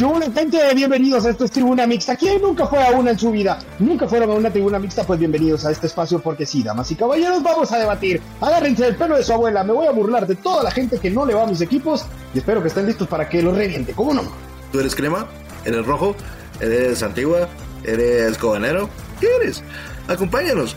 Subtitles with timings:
[0.00, 2.14] Hola gente, bienvenidos a esto es Tribuna Mixta.
[2.14, 3.58] ¿Quién nunca fue a una en su vida?
[3.80, 5.02] ¿Nunca fueron a una Tribuna Mixta?
[5.02, 8.22] Pues bienvenidos a este espacio porque sí, damas y caballeros, vamos a debatir.
[8.40, 11.10] Agárrense el pelo de su abuela, me voy a burlar de toda la gente que
[11.10, 13.92] no le va a mis equipos y espero que estén listos para que lo reviente,
[13.92, 14.22] ¿cómo no?
[14.70, 15.26] ¿Tú eres crema?
[15.64, 16.14] ¿Eres rojo?
[16.60, 17.48] ¿Eres antigua?
[17.82, 18.88] ¿Eres cobanero?
[19.18, 19.64] ¿Qué eres?
[20.06, 20.76] Acompáñanos.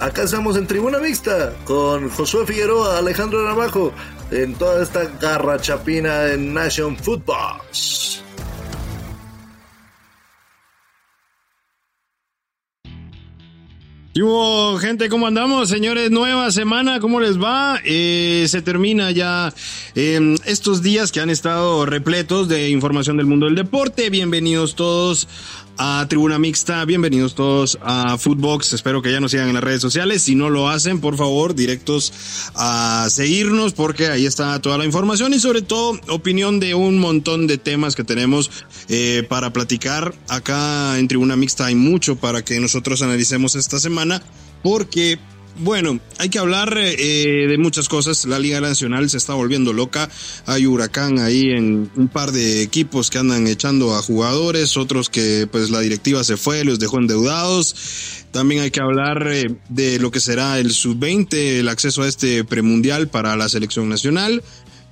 [0.00, 3.92] Acá estamos en Tribuna Mixta con Josué Figueroa, Alejandro Ramajo,
[4.30, 7.60] en toda esta garra chapina de Nation Football.
[14.14, 15.08] ¿Y hubo gente?
[15.08, 16.10] ¿Cómo andamos, señores?
[16.10, 17.80] Nueva semana, ¿cómo les va?
[17.82, 19.54] Eh, se termina ya
[19.94, 24.10] eh, estos días que han estado repletos de información del mundo del deporte.
[24.10, 25.28] Bienvenidos todos
[25.78, 26.84] a Tribuna Mixta.
[26.84, 28.72] Bienvenidos todos a Footbox.
[28.72, 30.22] Espero que ya nos sigan en las redes sociales.
[30.22, 35.34] Si no lo hacen, por favor, directos a seguirnos porque ahí está toda la información
[35.34, 38.50] y sobre todo opinión de un montón de temas que tenemos
[38.88, 40.14] eh, para platicar.
[40.28, 44.22] Acá en Tribuna Mixta hay mucho para que nosotros analicemos esta semana
[44.62, 45.18] porque
[45.58, 48.24] bueno, hay que hablar eh, de muchas cosas.
[48.24, 50.08] La Liga Nacional se está volviendo loca.
[50.46, 55.46] Hay huracán ahí en un par de equipos que andan echando a jugadores, otros que
[55.50, 58.24] pues la directiva se fue, los dejó endeudados.
[58.30, 62.44] También hay que hablar eh, de lo que será el sub-20, el acceso a este
[62.44, 64.42] premundial para la selección nacional,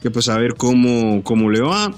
[0.03, 1.95] que pues a ver cómo, cómo le va.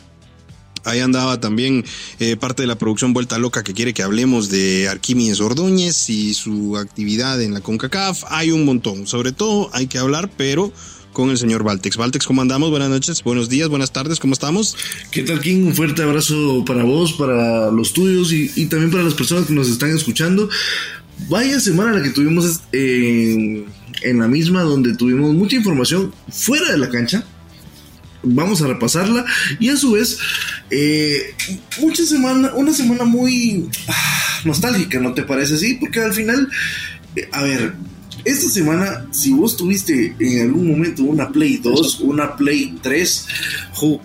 [0.84, 1.84] Ahí andaba también
[2.18, 6.34] eh, parte de la producción Vuelta Loca que quiere que hablemos de Arquímedes Ordóñez y
[6.34, 8.24] su actividad en la CONCACAF.
[8.28, 9.06] Hay un montón.
[9.06, 10.72] Sobre todo hay que hablar, pero
[11.12, 11.96] con el señor Valtex.
[11.96, 12.70] Valtex, ¿cómo andamos?
[12.70, 14.76] Buenas noches, buenos días, buenas tardes, ¿cómo estamos?
[15.10, 15.66] ¿Qué tal, King?
[15.66, 19.68] Un fuerte abrazo para vos, para los tuyos y, también para las personas que nos
[19.68, 20.48] están escuchando.
[21.28, 23.64] Vaya semana la que tuvimos eh,
[24.02, 27.24] en la misma, donde tuvimos mucha información fuera de la cancha
[28.22, 29.24] vamos a repasarla.
[29.58, 30.18] Y a su vez
[30.70, 31.34] eh,
[31.80, 36.48] mucha semana una semana muy ah, nostálgica no te parece así porque al final
[37.16, 37.74] eh, a ver
[38.24, 43.26] esta semana, si vos tuviste en algún momento una Play 2, una Play 3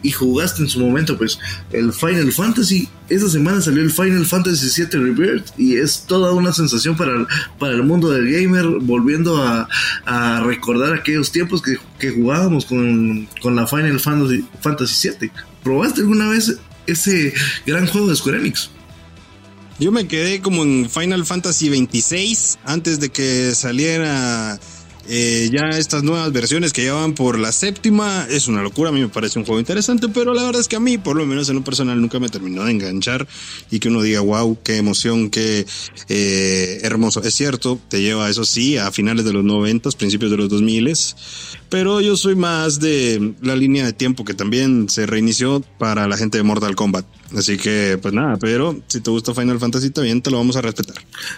[0.02, 1.38] y jugaste en su momento pues
[1.72, 6.52] el Final Fantasy, esta semana salió el Final Fantasy VII Rebirth y es toda una
[6.52, 7.28] sensación para,
[7.60, 9.70] para el mundo del gamer, volviendo a,
[10.06, 15.32] a recordar aquellos tiempos que, que jugábamos con, con, la Final Fantasy, Fantasy VII.
[15.64, 16.58] ¿Probaste alguna vez
[16.88, 17.34] ese
[17.66, 18.72] gran juego de Square Enix?
[19.80, 24.60] Yo me quedé como en Final Fantasy 26 antes de que saliera
[25.08, 28.26] eh, ya estas nuevas versiones que llevan por la séptima.
[28.28, 30.78] Es una locura, a mí me parece un juego interesante, pero la verdad es que
[30.78, 33.28] a mí, por lo menos en lo personal, nunca me terminó de enganchar
[33.70, 35.66] y que uno diga, wow, qué emoción, qué
[36.10, 37.22] eh, hermoso.
[37.22, 40.88] Es cierto, te lleva, eso sí, a finales de los 90, principios de los 2000,
[41.70, 46.18] pero yo soy más de la línea de tiempo que también se reinició para la
[46.18, 47.06] gente de Mortal Kombat.
[47.36, 50.62] Así que, pues nada, pero si te gusta Final Fantasy también te lo vamos a
[50.62, 50.96] respetar.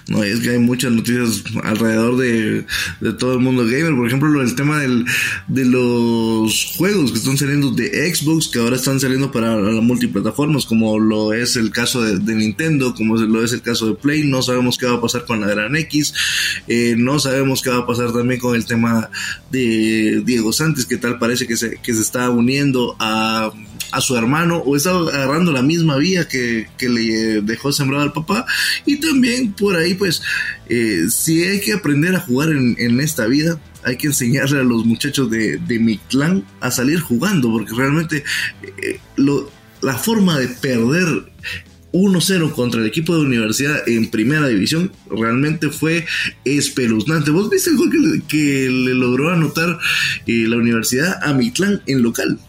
[0.07, 2.65] No, es que hay muchas noticias alrededor de,
[3.17, 3.95] todo el mundo gamer.
[3.95, 5.05] Por ejemplo, el tema del,
[5.47, 10.65] de los juegos que están saliendo de Xbox, que ahora están saliendo para las multiplataformas,
[10.67, 14.27] como lo es el caso de, de, Nintendo, como lo es el caso de Play.
[14.27, 16.13] No sabemos qué va a pasar con la Gran X.
[16.67, 19.09] Eh, no sabemos qué va a pasar también con el tema
[19.49, 23.51] de Diego Santos, que tal parece que se, que se está uniendo a
[23.91, 28.13] a su hermano o está agarrando la misma vía que, que le dejó sembrado al
[28.13, 28.45] papá.
[28.85, 30.21] Y también por ahí, pues,
[30.67, 34.63] eh, si hay que aprender a jugar en, en, esta vida, hay que enseñarle a
[34.63, 38.23] los muchachos de, de mi clan a salir jugando, porque realmente
[38.61, 39.49] eh, lo,
[39.81, 41.31] la forma de perder
[41.91, 46.05] 1-0 contra el equipo de universidad en primera división realmente fue
[46.45, 47.31] espeluznante.
[47.31, 49.79] ¿Vos viste el gol que le, que le logró anotar
[50.27, 52.39] eh, la universidad a Mitlán en local?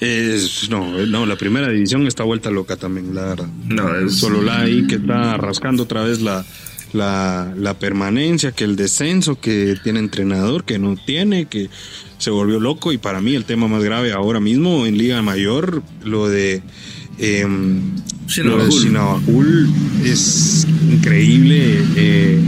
[0.00, 3.48] Es, no, no, la primera división está vuelta loca también, la verdad.
[3.66, 4.16] No, es...
[4.16, 6.44] Solo la ahí que está rascando otra vez la,
[6.92, 11.70] la, la, permanencia, que el descenso, que tiene entrenador, que no tiene, que
[12.18, 12.92] se volvió loco.
[12.92, 16.62] Y para mí el tema más grave ahora mismo en Liga Mayor, lo de...
[17.18, 17.46] Eh,
[18.38, 19.68] lo de Sinabajul
[20.04, 21.82] es increíble.
[21.96, 22.40] Eh,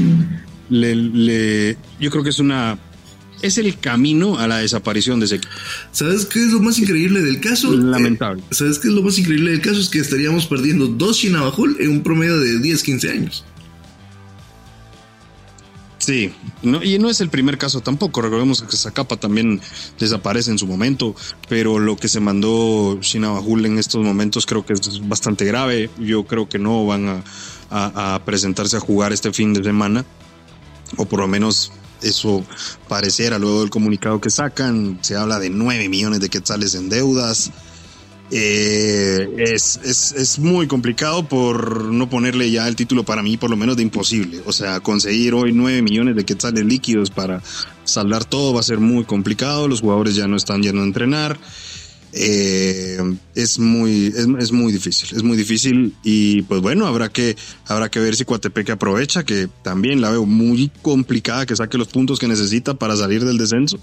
[0.70, 2.78] le, le, yo creo que es una
[3.42, 5.54] es el camino a la desaparición de ese equipo.
[5.92, 7.72] ¿Sabes qué es lo más increíble del caso?
[7.72, 8.42] Lamentable.
[8.42, 9.80] Eh, ¿Sabes qué es lo más increíble del caso?
[9.80, 13.44] Es que estaríamos perdiendo dos Shinabajul en un promedio de 10, 15 años.
[16.08, 16.32] Sí,
[16.62, 18.22] no, y no es el primer caso tampoco.
[18.22, 19.60] Recordemos que Zacapa también
[19.98, 21.14] desaparece en su momento,
[21.50, 25.90] pero lo que se mandó Shinabajul en estos momentos creo que es bastante grave.
[25.98, 27.22] Yo creo que no van
[27.70, 30.06] a, presentarse a jugar este fin de semana,
[30.96, 32.42] o por lo menos eso
[32.88, 34.98] pareciera luego del comunicado que sacan.
[35.02, 37.50] Se habla de 9 millones de quetzales en deudas.
[38.30, 43.48] Eh, es, es, es, muy complicado por no ponerle ya el título para mí, por
[43.48, 44.40] lo menos de imposible.
[44.44, 47.42] O sea, conseguir hoy 9 millones de quetzales líquidos para
[47.84, 49.66] saldar todo va a ser muy complicado.
[49.66, 51.38] Los jugadores ya no están yendo a entrenar.
[52.12, 52.98] Eh,
[53.34, 57.36] es muy es, es, muy difícil es muy difícil y pues bueno habrá que
[57.66, 61.88] habrá que ver si Coatepeque aprovecha que también la veo muy complicada que saque los
[61.88, 63.78] puntos que necesita para salir del descenso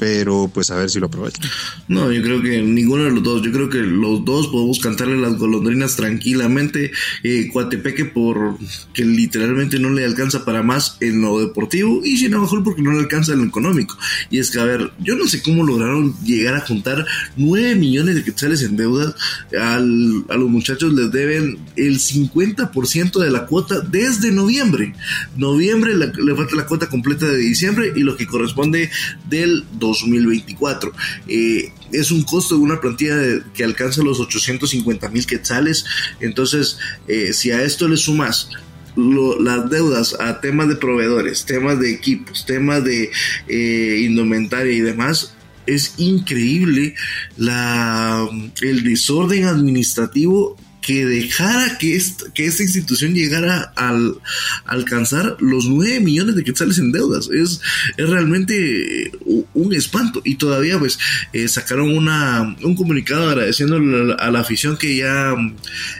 [0.00, 1.42] pero pues a ver si lo aprovecha.
[1.86, 5.18] No, yo creo que ninguno de los dos, yo creo que los dos podemos cantarle
[5.18, 6.90] las golondrinas tranquilamente.
[7.22, 8.56] Eh, Coatepeque por
[8.94, 13.00] que literalmente no le alcanza para más en lo deportivo y mejor porque no le
[13.00, 13.98] alcanza en lo económico.
[14.30, 17.04] Y es que, a ver, yo no sé cómo lograron llegar a juntar
[17.36, 19.14] 9 millones de quetzales en deuda.
[19.60, 24.94] Al, a los muchachos les deben el 50% de la cuota desde noviembre.
[25.36, 28.90] Noviembre le falta la cuota completa de diciembre y lo que corresponde
[29.28, 30.92] del 2024.
[31.28, 33.16] Eh, es un costo de una plantilla
[33.54, 35.84] que alcanza los 850 mil quetzales.
[36.20, 36.78] Entonces,
[37.08, 38.50] eh, si a esto le sumas
[38.96, 43.10] las deudas a temas de proveedores, temas de equipos, temas de
[43.48, 45.34] eh, indumentaria y demás,
[45.66, 46.94] es increíble
[47.36, 48.28] la,
[48.62, 54.16] el desorden administrativo que dejara que esta, que esta institución llegara al
[54.64, 57.28] alcanzar los 9 millones de quetzales en deudas.
[57.28, 57.60] Es,
[57.96, 59.12] es realmente
[59.54, 60.22] un espanto.
[60.24, 60.98] Y todavía pues
[61.32, 63.76] eh, sacaron una, un comunicado agradeciendo
[64.18, 65.34] a la afición que ya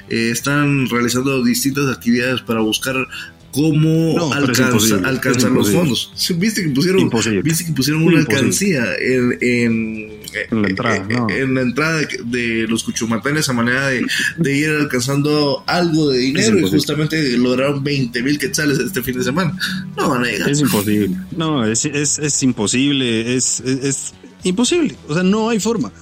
[0.08, 3.06] eh, están realizando distintas actividades para buscar
[3.52, 6.12] cómo alcanzar los fondos.
[6.36, 7.10] ¿Viste que pusieron,
[7.42, 10.19] ¿viste que pusieron una alcancía en, en
[10.50, 15.62] en la entrada, eh, en la entrada de los cuchumatanes a manera de, ir alcanzando
[15.66, 19.56] algo de dinero y justamente lograron 20 mil quetzales este fin de semana.
[19.96, 20.50] No van a llegar.
[20.50, 21.16] Es imposible.
[21.36, 23.36] No, es, es, imposible.
[23.36, 24.96] Es, es, imposible.
[25.08, 25.92] O sea, no hay forma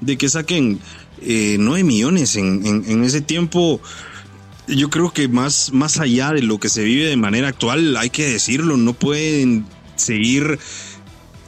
[0.00, 0.78] de que saquen
[1.22, 3.80] eh, 9 millones en, en, en ese tiempo
[4.68, 8.10] yo creo que más, más allá de lo que se vive de manera actual, hay
[8.10, 9.64] que decirlo, no pueden
[9.96, 10.58] seguir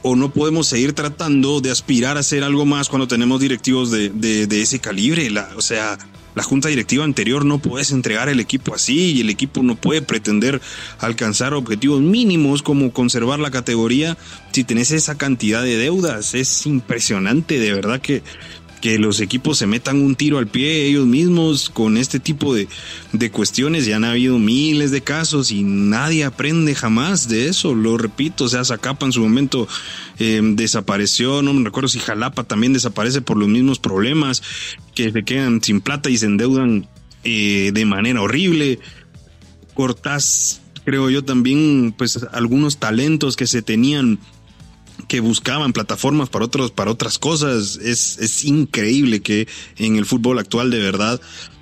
[0.03, 4.09] o no podemos seguir tratando de aspirar a hacer algo más cuando tenemos directivos de,
[4.09, 5.29] de, ese calibre.
[5.29, 5.97] La, o sea,
[6.33, 10.01] la junta directiva anterior no puedes entregar el equipo así y el equipo no puede
[10.01, 10.61] pretender
[10.99, 14.17] alcanzar objetivos mínimos como conservar la categoría
[14.51, 16.33] si tenés esa cantidad de deudas.
[16.33, 18.23] Es impresionante, de verdad que
[18.81, 22.67] que los equipos se metan un tiro al pie ellos mismos con este tipo de,
[23.13, 23.85] de cuestiones.
[23.85, 27.75] Ya han habido miles de casos y nadie aprende jamás de eso.
[27.75, 29.67] Lo repito, o sea, Zacapa en su momento
[30.19, 34.41] eh, desapareció, no me recuerdo si Jalapa también desaparece por los mismos problemas,
[34.95, 36.87] que se quedan sin plata y se endeudan
[37.23, 38.79] eh, de manera horrible.
[39.75, 44.19] Cortás, creo yo también, pues algunos talentos que se tenían
[45.07, 47.77] que buscaban plataformas para otros, para otras cosas.
[47.77, 51.21] Es, es increíble que en el fútbol actual de verdad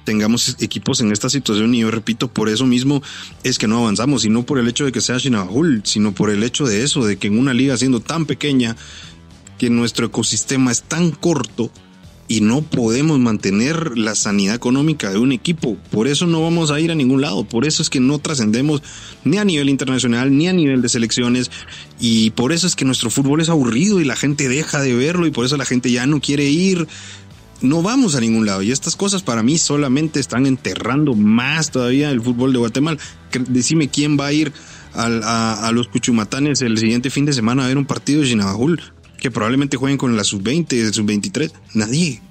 [0.10, 3.04] tengamos equipos en esta situación y yo repito, por eso mismo
[3.44, 6.32] es que no avanzamos, y no por el hecho de que sea Shinabajul, sino por
[6.32, 8.76] el hecho de eso, de que en una liga siendo tan pequeña,
[9.60, 11.70] que nuestro ecosistema es tan corto,
[12.30, 15.78] y no podemos mantener la sanidad económica de un equipo.
[15.90, 17.44] Por eso no vamos a ir a ningún lado.
[17.44, 18.84] Por eso es que no trascendemos
[19.24, 21.50] ni a nivel internacional ni a nivel de selecciones.
[22.00, 25.26] Y por eso es que nuestro fútbol es aburrido y la gente deja de verlo
[25.26, 26.88] y por eso la gente ya no quiere ir.
[27.62, 28.62] No vamos a ningún lado.
[28.62, 33.00] Y estas cosas para mí solamente están enterrando más todavía el fútbol de Guatemala.
[33.48, 34.54] Decime quién va a ir
[34.94, 39.32] a, los Cuchumatanes el siguiente fin de semana a ver un partido de Ginabajul que
[39.32, 41.52] probablemente jueguen con la sub-20, sub-23.
[41.74, 42.22] Nadie.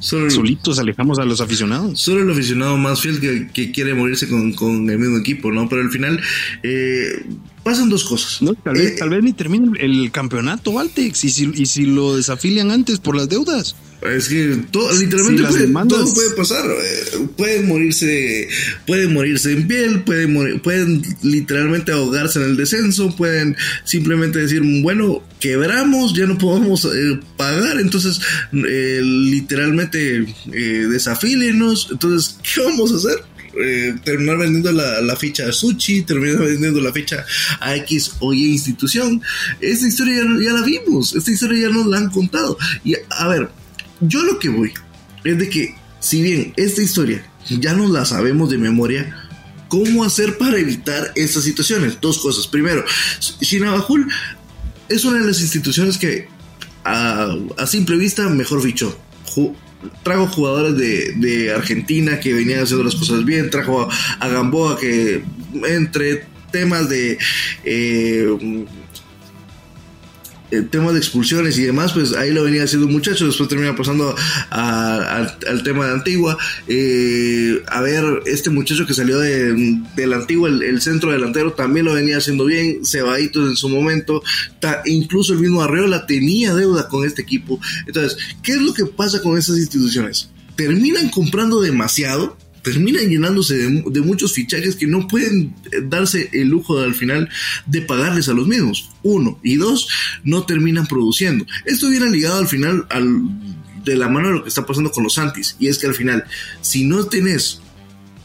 [0.00, 2.00] Solo Solitos alejamos a los aficionados.
[2.00, 5.68] Solo el aficionado más fiel que, quiere morirse con, el mismo equipo, ¿no?
[5.68, 6.20] Pero al final
[6.62, 7.24] eh,
[7.64, 8.40] pasan dos cosas.
[8.62, 12.16] tal, vez, eh, tal vez ni termine el campeonato, Altex, y si, y si lo
[12.16, 13.74] desafilian antes por las deudas.
[14.00, 16.64] Es que todo, literalmente puede, todo puede pasar.
[16.70, 18.48] Eh, pueden morirse,
[18.86, 24.62] pueden morirse en piel, pueden morir, pueden literalmente ahogarse en el descenso, pueden simplemente decir,
[24.82, 28.20] bueno, quebramos, ya no podemos eh, pagar, entonces
[28.52, 31.88] eh, literalmente desafílenos.
[31.90, 33.24] Entonces, ¿qué vamos a hacer?
[34.04, 37.24] terminar vendiendo la, ficha a Sushi, terminar vendiendo la ficha
[37.58, 39.20] a X o Y institución.
[39.60, 42.56] Esta historia ya, ya, la vimos, esta historia ya nos la han contado.
[42.84, 43.48] Y a ver,
[44.00, 44.72] yo lo que voy
[45.24, 49.28] es de que, si bien esta historia ya no la sabemos de memoria,
[49.68, 52.00] ¿cómo hacer para evitar estas situaciones?
[52.00, 52.46] Dos cosas.
[52.46, 52.84] Primero,
[53.40, 54.10] Shinabajul
[54.88, 56.28] es una de las instituciones que
[56.84, 58.98] a, simple vista mejor fichó.
[60.02, 63.88] trajo jugadores de, Argentina que venían haciendo las cosas bien, trajo
[64.20, 65.22] a, Gamboa que
[65.66, 67.18] entre temas de
[67.64, 68.66] eh,
[70.50, 73.76] el tema de expulsiones y demás, pues ahí lo venía haciendo un muchacho, después termina
[73.76, 74.14] pasando
[74.50, 76.36] al tema de Antigua.
[76.66, 81.94] Eh, a ver, este muchacho que salió de, la Antigua, el, centro delantero, también lo
[81.94, 84.22] venía haciendo bien, Cebaditos en su momento,
[84.86, 87.60] incluso el mismo Arreola tenía deuda con este equipo.
[87.86, 90.30] Entonces, ¿qué es lo que pasa con estas instituciones?
[90.56, 92.36] Terminan comprando demasiado
[92.68, 97.28] terminan llenándose de, muchos fichajes que no pueden eh, darse el lujo al final
[97.64, 98.90] de pagarles a los mismos.
[99.02, 99.38] Uno.
[99.42, 99.88] Y dos,
[100.22, 101.46] no terminan produciendo.
[101.64, 103.22] Esto viene ligado al final al,
[103.84, 105.56] de la mano de lo que está pasando con los Santis.
[105.58, 106.24] Y es que al final,
[106.60, 107.62] si no tenés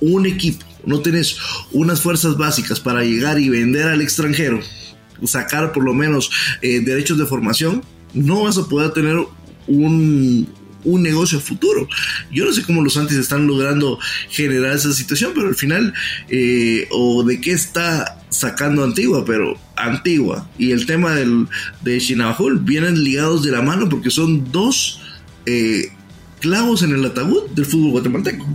[0.02, 1.38] un equipo, no tenés
[1.72, 4.60] unas fuerzas básicas para llegar y vender al extranjero,
[5.24, 6.30] sacar por lo menos
[6.62, 7.82] eh, derechos de formación,
[8.14, 9.18] no vas a poder tener
[9.68, 10.50] un,
[10.84, 11.88] un negocio futuro.
[12.32, 14.00] Yo no sé cómo los Santis están logrando
[14.30, 15.94] generar esa situación, pero al final,
[16.30, 21.48] eh, o de qué está sacando Antigua, pero Antigua y el tema del,
[21.82, 25.02] de Shinabajul vienen ligados de la mano porque son dos
[25.46, 25.92] eh,
[26.40, 28.46] clavos en el ataúd del fútbol guatemalteco.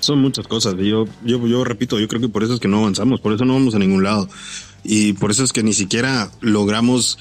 [0.00, 0.74] Son muchas cosas.
[0.78, 3.44] Yo, yo, yo repito, yo creo que por eso es que no avanzamos, por eso
[3.44, 4.28] no vamos a ningún lado.
[4.82, 7.18] Y por eso es que ni siquiera logramos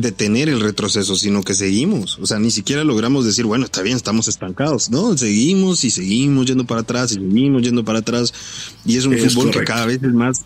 [0.00, 2.18] detener el retroceso, sino que seguimos.
[2.18, 4.90] O sea, ni siquiera logramos decir, bueno, está bien, estamos estancados.
[4.90, 8.32] No, seguimos y seguimos yendo para atrás y seguimos yendo para atrás.
[8.84, 10.42] Y es un fútbol que cada vez es más,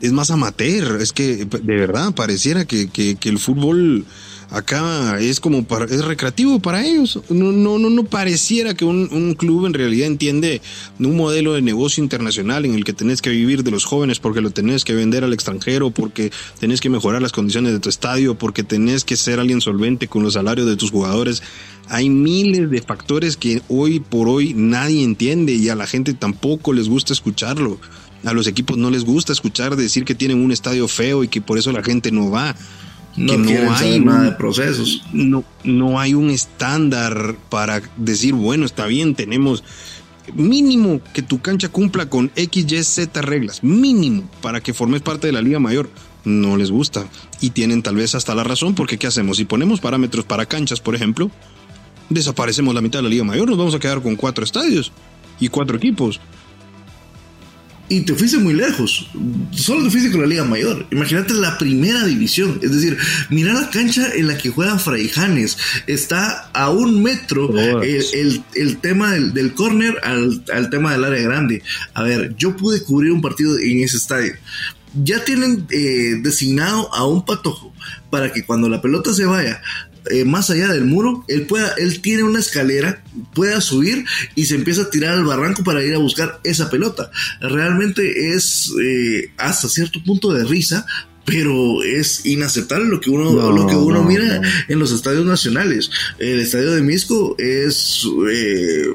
[0.00, 1.00] es más amateur.
[1.00, 4.04] Es que de verdad pareciera que, que, que el fútbol
[4.50, 7.20] acá es como para, es recreativo para ellos.
[7.28, 10.62] No, no, no, no pareciera que un, un, club en realidad entiende
[10.98, 14.40] un modelo de negocio internacional en el que tenés que vivir de los jóvenes porque
[14.40, 18.36] lo tenés que vender al extranjero, porque tenés que mejorar las condiciones de tu estadio,
[18.36, 21.42] porque tenés que ser alguien solvente con los salarios de tus jugadores.
[21.88, 26.72] Hay miles de factores que hoy por hoy nadie entiende y a la gente tampoco
[26.72, 27.78] les gusta escucharlo.
[28.24, 31.40] A los equipos no les gusta escuchar decir que tienen un estadio feo y que
[31.40, 32.56] por eso la gente no va
[33.18, 35.02] no, no hay nada de procesos.
[35.12, 39.64] No, no hay un estándar para decir, bueno, está bien, tenemos
[40.34, 45.26] mínimo que tu cancha cumpla con X, Y, Z reglas, mínimo para que formes parte
[45.26, 45.90] de la Liga Mayor.
[46.24, 47.06] No les gusta
[47.40, 49.38] y tienen tal vez hasta la razón porque ¿qué hacemos?
[49.38, 51.30] Si ponemos parámetros para canchas, por ejemplo,
[52.10, 54.92] desaparecemos la mitad de la Liga Mayor, nos vamos a quedar con cuatro estadios
[55.40, 56.20] y cuatro equipos
[57.88, 59.08] y te fuiste muy lejos.
[59.52, 60.86] Solo te fuiste con la Liga Mayor.
[60.90, 62.60] Imagínate la primera división.
[62.62, 62.98] Es decir,
[63.30, 65.56] mira la cancha en la que juegan Fraijanes.
[65.86, 71.62] Está a un metro el, tema del, del córner al, tema del área grande.
[71.94, 74.34] A ver, yo pude cubrir un partido en ese estadio.
[75.02, 77.72] Ya tienen eh, designado a un patojo
[78.10, 79.60] para que cuando la pelota se vaya
[80.10, 83.02] eh, más allá del muro, él pueda, él tiene una escalera,
[83.34, 87.10] pueda subir y se empieza a tirar al barranco para ir a buscar esa pelota.
[87.40, 90.86] Realmente es eh, hasta cierto punto de risa,
[91.24, 95.90] pero es inaceptable lo que uno, lo que uno mira en los estadios nacionales.
[96.18, 98.86] El estadio de Misco es eh,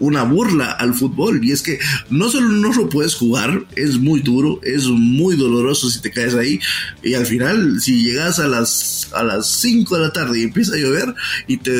[0.00, 1.44] una burla al fútbol.
[1.44, 1.78] Y es que
[2.08, 6.34] no solo no lo puedes jugar, es muy duro, es muy doloroso si te caes
[6.34, 6.58] ahí.
[7.02, 10.74] Y al final, si llegas a las, a las 5 de la tarde y empieza
[10.74, 11.14] a llover
[11.46, 11.72] y te,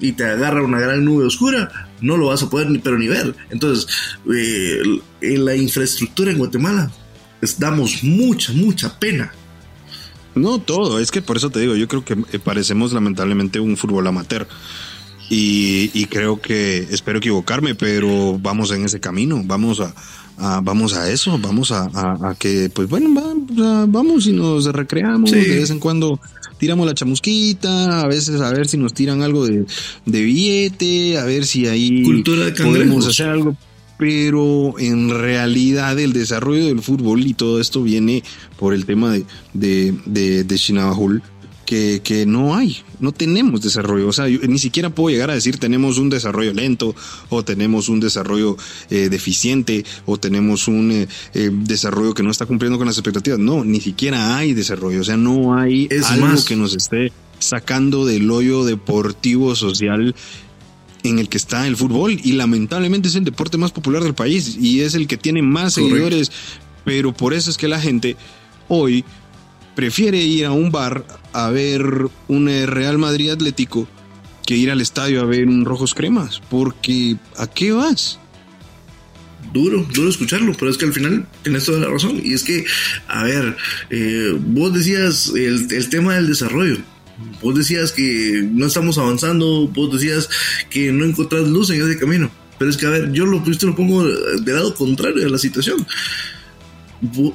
[0.00, 3.08] y te agarra una gran nube oscura, no lo vas a poder ni, pero ni
[3.08, 3.34] ver.
[3.50, 3.86] Entonces,
[4.32, 4.80] eh,
[5.20, 6.90] en la infraestructura en Guatemala,
[7.58, 9.32] damos mucha, mucha pena.
[10.34, 14.06] No todo, es que por eso te digo, yo creo que parecemos lamentablemente un fútbol
[14.06, 14.48] amateur.
[15.36, 21.38] Y, creo que, espero equivocarme, pero vamos en ese camino, vamos a, vamos a eso,
[21.38, 23.10] vamos a, que, pues bueno,
[23.88, 26.20] vamos y nos recreamos, de vez en cuando
[26.58, 29.66] tiramos la chamusquita, a veces a ver si nos tiran algo de,
[30.06, 32.22] billete, a ver si ahí
[32.62, 33.56] podemos hacer algo
[33.96, 38.24] pero en realidad el desarrollo del fútbol y todo esto viene
[38.58, 40.58] por el tema de, de, de, de
[41.74, 44.08] que, que, no hay, no tenemos desarrollo.
[44.08, 46.94] O sea, ni siquiera puedo llegar a decir tenemos un desarrollo lento
[47.30, 48.56] o tenemos un desarrollo
[48.90, 53.40] eh, deficiente o tenemos un eh, eh, desarrollo que no está cumpliendo con las expectativas.
[53.40, 55.00] No, ni siquiera hay desarrollo.
[55.00, 60.14] O sea, no hay algo que nos esté sacando del hoyo deportivo social
[61.02, 64.56] en el que está el fútbol y lamentablemente es el deporte más popular del país
[64.60, 66.30] y es el que tiene más seguidores,
[66.84, 68.16] pero por eso es que la gente
[68.68, 69.04] hoy
[69.74, 71.82] prefiere ir a un bar a ver
[72.28, 73.88] un eh, Real Madrid Atlético
[74.46, 78.18] que ir al estadio a ver un Rojos Cremas, porque ¿a qué vas?
[79.52, 82.20] Duro, duro escucharlo, pero es que al final tienes toda la razón.
[82.22, 82.64] Y es que,
[83.06, 83.56] a ver,
[83.90, 86.78] eh, vos decías el, el tema del desarrollo.
[87.40, 90.28] Vos decías que no estamos avanzando, vos decías
[90.70, 92.30] que no encontrás luz en ese camino.
[92.58, 95.86] Pero es que, a ver, yo lo, lo pongo del lado contrario de la situación.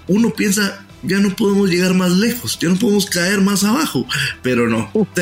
[0.08, 4.06] Uno piensa ya no podemos llegar más lejos, ya no podemos caer más abajo.
[4.42, 4.92] Pero no,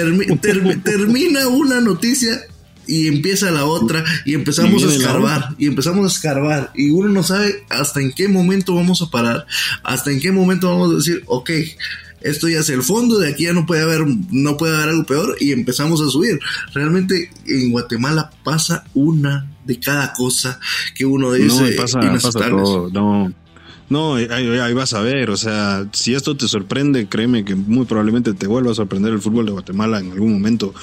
[0.84, 2.40] termina una noticia
[2.88, 7.22] y empieza la otra y empezamos a escarbar y empezamos a escarbar y uno no
[7.22, 9.46] sabe hasta en qué momento vamos a parar,
[9.84, 11.52] hasta en qué momento vamos a decir, ok,
[12.22, 15.06] esto ya es el fondo, de aquí ya no puede haber, no puede haber algo
[15.06, 16.40] peor y empezamos a subir.
[16.74, 20.60] Realmente en Guatemala pasa una de cada cosa
[20.96, 21.72] que uno dice.
[21.72, 23.34] No, pasa, pasa todo, no.
[23.90, 28.34] No, ahí, vas a ver, o sea, si esto te sorprende, créeme que muy probablemente
[28.34, 30.74] te vuelva a sorprender el fútbol de Guatemala en algún momento.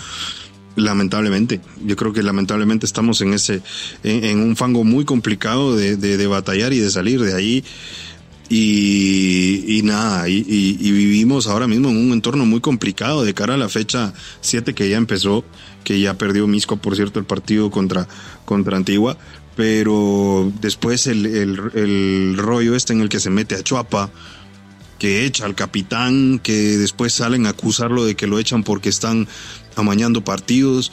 [0.77, 3.63] Lamentablemente, yo creo que lamentablemente estamos en ese,
[4.03, 7.65] en, un fango muy complicado de, de, batallar y de salir de ahí.
[8.49, 13.69] Y, nada, y, vivimos ahora mismo en un entorno muy complicado de cara a la
[13.69, 15.45] fecha 7 que ya empezó,
[15.83, 18.09] que ya perdió Misco, por cierto, el partido contra,
[18.45, 19.17] contra Antigua,
[19.57, 24.11] pero después el, el, rollo este en el que se mete a Chuapa,
[24.99, 29.29] que echa al capitán, que después salen a acusarlo de que lo echan porque están
[29.77, 30.93] amañando partidos.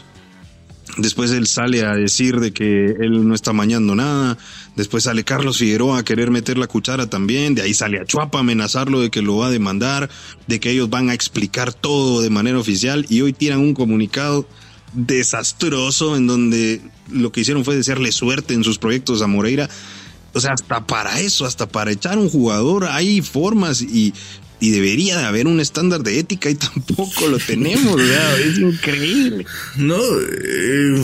[0.98, 4.38] Después él sale a decir de que él no está amañando nada.
[4.75, 7.56] Después sale Carlos Figueroa a querer meter la cuchara también.
[7.56, 10.10] De ahí sale a Chuapa a amenazarlo de que lo va a demandar,
[10.48, 13.06] de que ellos van a explicar todo de manera oficial.
[13.08, 14.46] Y hoy tiran un comunicado
[14.94, 19.70] desastroso en donde lo que hicieron fue desearle suerte en sus proyectos a Moreira.
[20.34, 24.13] O sea, hasta para eso, hasta para echar un jugador, hay formas y
[24.62, 28.00] y debería de haber un estándar de ética y tampoco lo tenemos,
[28.39, 29.46] es increíble.
[29.75, 31.03] No, eh,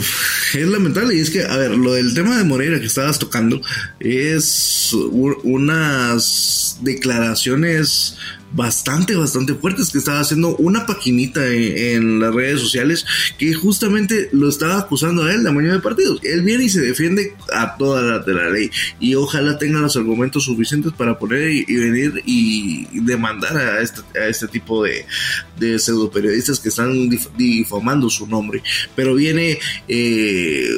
[0.54, 3.60] es lamentable y es que, a ver, lo del tema de Moreira que estabas tocando
[3.98, 4.94] es
[5.42, 8.16] unas declaraciones
[8.52, 13.04] bastante, bastante fuertes que estaba haciendo una paquinita en, las redes sociales
[13.38, 16.20] que justamente lo estaba acusando a él de mañana de partidos.
[16.22, 19.96] Él viene y se defiende a toda la de la ley y ojalá tenga los
[19.96, 25.04] argumentos suficientes para poner y, venir y demandar a este, a este tipo de,
[25.58, 28.62] de pseudo periodistas que están difamando su nombre.
[28.94, 30.68] Pero viene eh,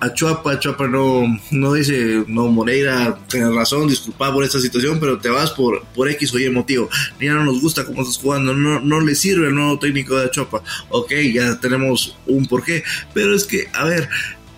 [0.00, 5.18] a, Chuapa, Chuapa no, no dice, no, Moreira, tienes razón, disculpa por esta situación, pero
[5.18, 6.81] te vas por, por X o Y motivo
[7.20, 10.30] ya no nos gusta cómo estás jugando, no, no le sirve el nuevo técnico de
[10.30, 10.62] Chopa.
[10.90, 12.82] Ok, ya tenemos un porqué,
[13.14, 14.08] pero es que, a ver,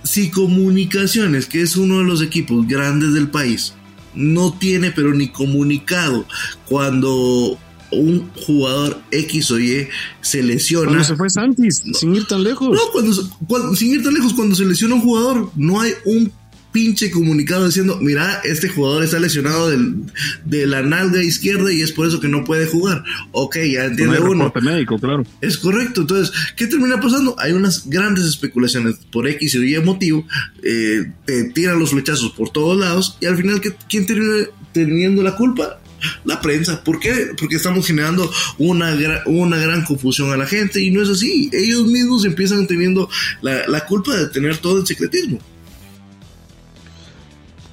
[0.02, 3.74] si Comunicaciones, que es uno de los equipos grandes del país,
[4.14, 6.26] no tiene pero ni comunicado
[6.66, 7.58] cuando
[7.90, 9.88] un jugador X o Y
[10.20, 10.86] se lesiona.
[10.86, 12.70] Cuando se fue Santis, sin ir tan lejos.
[12.70, 16.32] No, cuando, sin ir tan lejos, cuando se lesiona un jugador, no hay un
[16.74, 22.08] pinche comunicado diciendo, mira, este jugador está lesionado de la nalga izquierda y es por
[22.08, 23.04] eso que no puede jugar.
[23.30, 24.52] Ok, ya entiende uno.
[24.60, 25.24] Médico, claro.
[25.40, 26.00] Es correcto.
[26.00, 27.36] Entonces, ¿qué termina pasando?
[27.38, 30.26] Hay unas grandes especulaciones por X y Y motivo,
[30.64, 35.36] eh, te tiran los flechazos por todos lados y al final, ¿quién termina teniendo la
[35.36, 35.78] culpa?
[36.24, 36.84] la prensa.
[36.84, 37.30] ¿Por qué?
[37.38, 41.48] Porque estamos generando una, una gran confusión a la gente y no es así.
[41.50, 43.08] Ellos mismos empiezan teniendo
[43.40, 45.40] la, la culpa de tener todo el secretismo.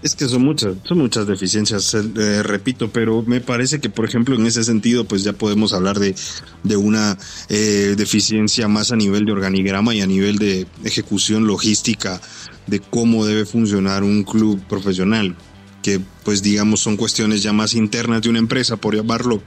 [0.04, 4.36] Es que son muchas, son muchas deficiencias, eh, repito, pero me parece que, por ejemplo,
[4.36, 6.16] en ese sentido, pues ya podemos hablar de,
[6.64, 12.20] de una eh, deficiencia más a nivel de organigrama y a nivel de ejecución logística
[12.66, 15.36] de cómo debe funcionar un club profesional,
[15.84, 19.44] que pues digamos son cuestiones ya más internas de una empresa, por llamarlo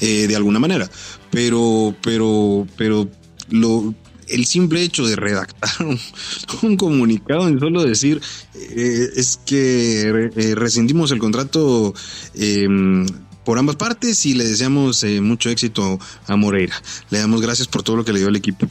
[0.00, 0.88] eh, de alguna manera.
[1.32, 3.08] Pero, pero, pero
[3.50, 3.94] lo,
[4.28, 5.70] el simple hecho de redactar
[6.62, 8.20] un, comunicado en solo decir
[8.54, 11.94] eh, es que eh, rescindimos el contrato
[12.34, 13.06] em,
[13.44, 16.74] por ambas partes y le deseamos eh, mucho éxito a Moreira.
[17.10, 18.68] Le damos gracias por todo lo que le dio al equipo.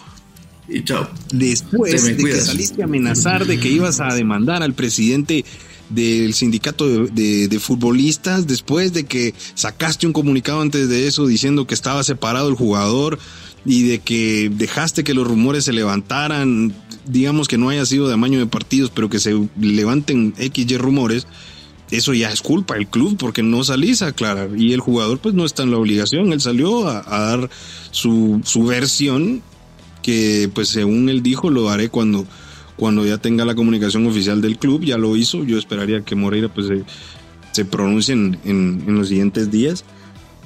[0.68, 1.08] Y chao.
[1.32, 5.46] Después de que saliste a amenazar de que ibas a demandar al presidente
[5.90, 11.74] del sindicato de, futbolistas, después de que sacaste un comunicado antes de eso diciendo que
[11.74, 13.20] estaba separado el jugador,
[13.66, 16.74] y de que dejaste que los rumores se levantaran,
[17.06, 21.28] digamos que no haya sido de amaño de partidos, pero que se levanten XY rumores,
[21.90, 24.52] eso ya es culpa del club porque no salís a aclarar.
[24.56, 27.50] Y el jugador pues no está en la obligación, él salió a, dar
[27.90, 29.42] su, su, versión
[30.04, 32.26] que pues según él dijo lo haré cuando,
[32.76, 36.54] cuando ya tenga la comunicación oficial del club, ya lo hizo, yo esperaría que Moreira
[36.54, 36.84] pues se,
[37.52, 39.86] se pronuncie en, en los siguientes días,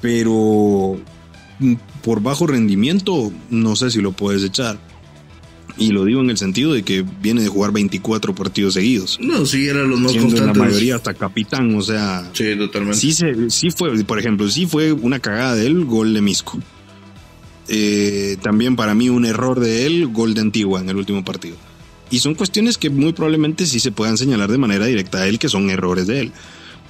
[0.00, 0.98] pero
[2.02, 4.78] por bajo rendimiento, no sé si lo puedes echar.
[5.78, 9.18] Y lo digo en el sentido de que viene de jugar 24 partidos seguidos.
[9.20, 10.46] No, sí, era los más constantes.
[10.46, 12.28] la mayoría hasta capitán, o sea.
[12.34, 12.98] Sí, totalmente.
[12.98, 13.14] Sí,
[13.48, 16.58] sí fue, por ejemplo, sí fue una cagada de él, gol de Misco.
[17.68, 21.56] Eh, también para mí un error de él, gol de Antigua en el último partido.
[22.10, 25.38] Y son cuestiones que muy probablemente sí se puedan señalar de manera directa a él
[25.38, 26.32] que son errores de él.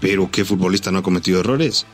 [0.00, 1.85] Pero ¿qué futbolista no ha cometido errores?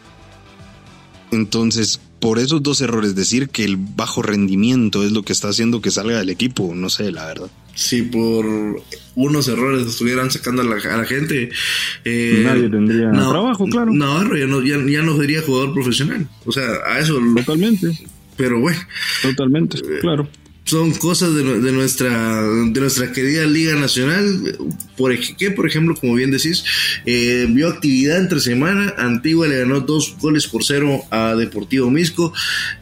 [1.32, 5.80] Entonces, por esos dos errores, decir que el bajo rendimiento es lo que está haciendo
[5.80, 7.48] que salga del equipo, no sé, la verdad.
[7.76, 8.44] Si por
[9.14, 11.50] unos errores estuvieran sacando a la, gente,
[12.04, 13.92] eh, nadie tendría trabajo, claro.
[13.92, 16.26] Navarro ya no, ya, ya no sería jugador profesional.
[16.44, 17.16] O sea, a eso.
[17.36, 17.96] Totalmente.
[18.36, 18.80] Pero bueno.
[19.22, 20.28] Totalmente, claro
[20.66, 24.59] son cosas de, nuestra de nuestra querida Liga Nacional.
[24.96, 26.64] Por, que, por ejemplo, como bien decís,
[27.07, 28.92] eh, vio actividad entre semana.
[28.98, 32.33] Antigua le ganó dos goles por cero a Deportivo Misco.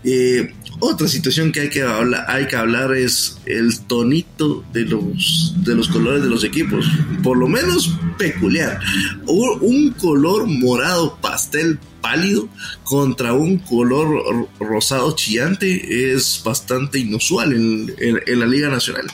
[0.03, 5.55] Eh, otra situación que hay que, hablar, hay que hablar es el tonito de los,
[5.59, 6.87] de los colores de los equipos.
[7.23, 8.81] Por lo menos peculiar.
[9.27, 12.51] Un color morado pastel pálido
[12.83, 19.07] contra un color rosado chillante es bastante inusual en, la Liga Nacional.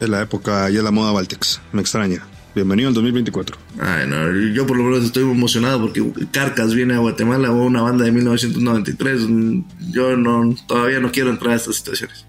[0.00, 1.60] Es la época y es la moda Baltex.
[1.70, 2.26] Me extraña.
[2.56, 3.56] Bienvenido al 2024.
[3.78, 7.82] Ay, no, yo por lo menos estoy emocionado porque Carcas viene a Guatemala o una
[7.82, 9.22] banda de 1993.
[9.92, 12.26] Yo no todavía no quiero entrar a estas situaciones.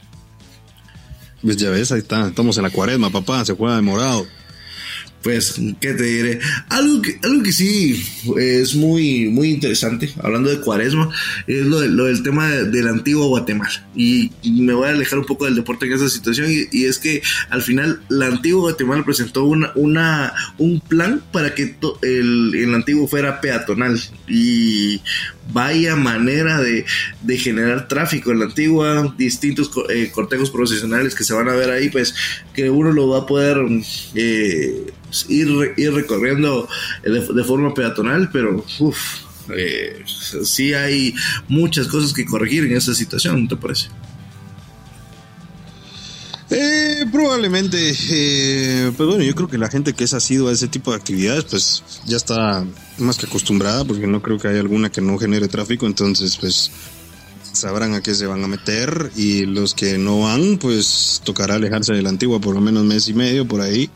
[1.41, 2.27] Pues ya ves, ahí está.
[2.27, 3.43] Estamos en la cuaresma, papá.
[3.43, 4.27] Se juega de morado
[5.23, 6.39] pues, ¿qué te diré?
[6.69, 8.05] Algo que, algo que sí
[8.37, 11.09] es muy, muy interesante, hablando de cuaresma,
[11.47, 13.87] es lo, del tema del antiguo Guatemala.
[13.95, 17.21] Y, me voy a alejar un poco del deporte en esa situación, y, es que
[17.49, 23.07] al final la antigua Guatemala presentó una, una, un plan para que el, el antiguo
[23.07, 23.99] fuera peatonal.
[24.27, 25.01] Y
[25.51, 26.85] vaya manera de,
[27.37, 31.89] generar tráfico en la antigua, distintos eh, cortejos profesionales que se van a ver ahí,
[31.89, 32.13] pues
[32.53, 33.57] que uno lo va a poder
[34.15, 34.91] eh,
[35.27, 36.67] ir, ir recorriendo
[37.03, 38.97] de, forma peatonal, pero uff,
[39.55, 41.13] eh, sí hay
[41.47, 43.89] muchas cosas que corregir en esa situación, ¿te parece?
[46.55, 50.67] Eh, probablemente, eh, pues bueno, yo creo que la gente que es asido a ese
[50.67, 52.65] tipo de actividades, pues ya está
[52.99, 56.71] más que acostumbrada, porque no creo que haya alguna que no genere tráfico, entonces pues
[57.53, 61.93] sabrán a qué se van a meter y los que no van, pues tocará alejarse
[61.93, 63.89] de la antigua por lo menos mes y medio por ahí.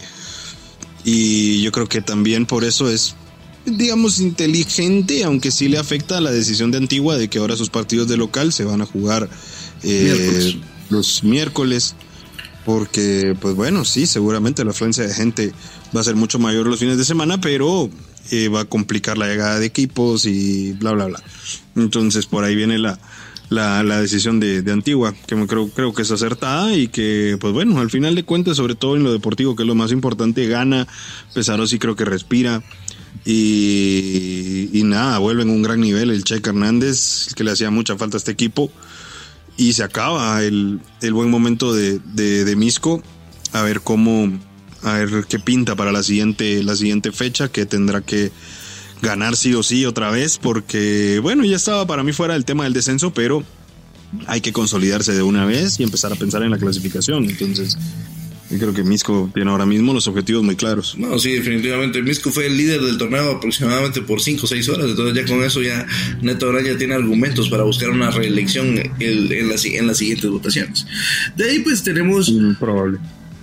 [1.03, 3.15] Y yo creo que también por eso es,
[3.65, 7.69] digamos, inteligente, aunque sí le afecta a la decisión de Antigua de que ahora sus
[7.69, 9.29] partidos de local se van a jugar
[9.83, 11.95] eh, los miércoles.
[12.67, 15.53] Porque, pues bueno, sí, seguramente la afluencia de gente
[15.95, 17.89] va a ser mucho mayor los fines de semana, pero
[18.29, 21.23] eh, va a complicar la llegada de equipos y bla, bla, bla.
[21.77, 22.99] Entonces, por ahí viene la,
[23.47, 27.53] la, la decisión de, de, Antigua, que creo, creo que es acertada y que, pues
[27.53, 30.45] bueno, al final de cuentas, sobre todo en lo deportivo, que es lo más importante,
[30.47, 30.89] gana.
[31.33, 32.63] Pesarosi creo que respira.
[33.23, 37.95] Y, y nada, vuelve en un gran nivel el Cheque Hernández, que le hacía mucha
[37.95, 38.69] falta a este equipo.
[39.57, 43.01] Y se acaba el, el buen momento de, de, Misco.
[43.53, 44.31] A ver cómo,
[44.83, 48.31] a ver qué pinta para la siguiente, la siguiente fecha, que tendrá que
[49.01, 52.65] ganar sí o sí otra vez, porque bueno, ya estaba para mí fuera el tema
[52.65, 53.43] del descenso, pero
[54.27, 57.25] hay que consolidarse de una vez y empezar a pensar en la clasificación.
[57.25, 57.77] Entonces,
[58.49, 60.95] yo creo que Misco tiene ahora mismo los objetivos muy claros.
[60.97, 62.01] No, sí, definitivamente.
[62.01, 64.89] Misco fue el líder del torneo aproximadamente por 5 o 6 horas.
[64.89, 65.85] Entonces, ya con eso, ya
[66.21, 70.85] Neto ya tiene argumentos para buscar una reelección en, en, las, en las siguientes votaciones.
[71.35, 72.33] De ahí, pues tenemos.
[72.59, 72.99] Probable.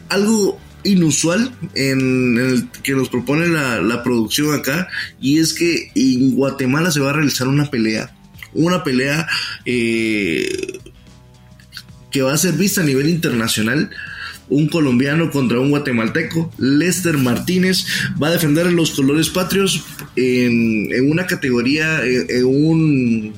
[0.09, 4.89] Algo inusual en, el que nos propone la, producción acá
[5.21, 8.15] y es que en Guatemala se va a realizar una pelea
[8.53, 9.27] una pelea
[9.65, 10.79] eh,
[12.11, 13.91] que va a ser vista a nivel internacional
[14.49, 16.51] un colombiano contra un guatemalteco.
[16.59, 17.87] Lester Martínez
[18.23, 19.85] va a defender los colores patrios
[20.17, 23.33] en, una categoría, en, un,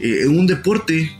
[0.00, 1.10] en un deporte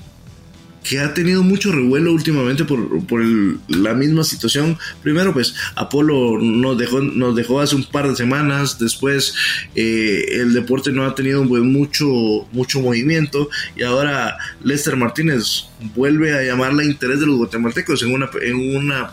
[0.85, 3.25] que ha tenido mucho revuelo últimamente por, por
[3.69, 4.79] la misma situación.
[5.03, 9.35] Primero, pues Apolo nos dejó, nos dejó hace un par de semanas, después
[9.75, 12.07] eh, el deporte no ha tenido pues, mucho,
[12.53, 15.65] mucho movimiento y ahora Lester Martínez
[15.97, 19.11] vuelve a llamar la interés de los guatemaltecos en una, en una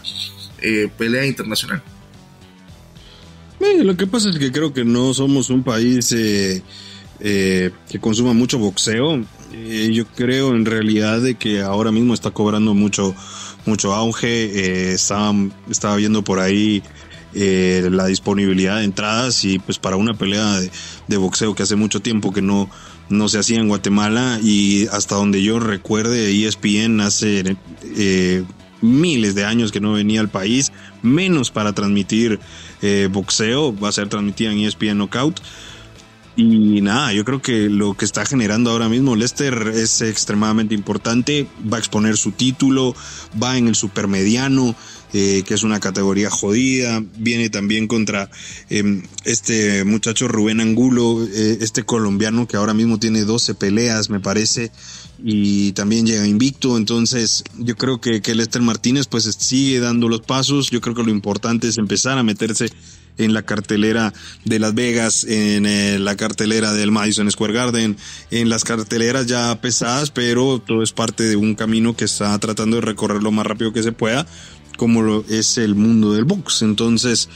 [0.62, 1.82] eh, pelea internacional.
[3.60, 6.62] lo que pasa es que creo que no somos un país eh,
[7.20, 12.74] que consuma mucho boxeo eh, yo creo en realidad de que ahora mismo está cobrando
[12.74, 13.16] mucho,
[13.66, 14.28] mucho auge.
[14.30, 16.84] Eh, estaba, viendo por ahí
[17.34, 20.60] eh, la disponibilidad de entradas y pues para una pelea
[21.08, 22.70] de, boxeo que hace mucho tiempo que no,
[23.10, 27.58] no se hacía en Guatemala y hasta donde yo recuerde ESPN hace
[28.82, 32.40] miles de años que no venía al país, menos para transmitir
[33.12, 35.42] boxeo, va a ser transmitida en ESPN Knockout.
[36.36, 41.48] Y nada, yo creo que lo que está generando ahora mismo Lester es extremadamente importante.
[41.72, 42.96] Va a exponer su título,
[43.42, 44.76] va en el supermediano.
[45.14, 47.04] eh, que es una categoría jodida.
[47.18, 48.30] Viene también contra
[48.70, 54.20] em, este muchacho Rubén Angulo, eh, este colombiano que ahora mismo tiene 12 peleas, me
[54.20, 54.72] parece,
[55.24, 56.78] y también llega invicto.
[56.78, 60.70] Entonces, yo creo que, que Lester Martínez pues sigue dando los pasos.
[60.70, 62.70] Yo creo que lo importante es empezar a meterse
[63.18, 64.14] en la cartelera
[64.46, 67.98] de Las Vegas, en eh, la cartelera del Madison Square Garden,
[68.32, 72.78] en las carteleras ya pesadas, pero todo es parte de un camino que está tratando
[72.78, 74.26] de recorrer lo más rápido que se pueda,
[74.78, 76.62] como lo es el mundo del box.
[76.64, 77.30] Entonces,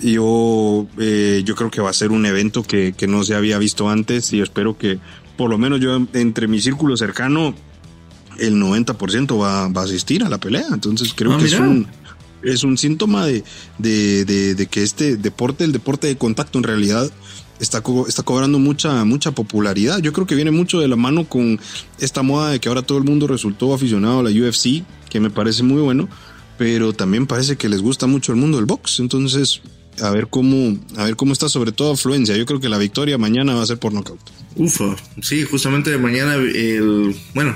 [0.00, 3.58] yo, eh, yo creo que va a ser un evento que, que no se había
[3.58, 4.98] visto antes y espero que,
[5.36, 7.54] por lo menos yo, entre mi círculo cercano,
[8.38, 10.66] el 90% va, va a asistir a la pelea.
[10.72, 11.86] Entonces creo Ah, que es un,
[12.44, 13.44] es un síntoma de,
[13.78, 14.24] de,
[14.54, 17.10] de- que este deporte, el deporte de contacto en realidad
[17.60, 19.98] está, está cobrando mucha, mucha popularidad.
[20.00, 21.60] Yo creo que viene mucho de la mano con
[22.00, 25.30] esta moda de que ahora todo el mundo resultó aficionado a la UFC, que me
[25.30, 26.08] parece muy bueno,
[26.58, 29.00] pero también parece que les gusta mucho el mundo del box.
[29.00, 29.60] Entonces,
[30.00, 32.36] a ver cómo, a ver cómo está sobre todo afluencia.
[32.36, 34.18] Yo creo que la victoria mañana va a ser por nocaut.
[34.56, 37.54] Ufa, sí, justamente mañana, el, bueno,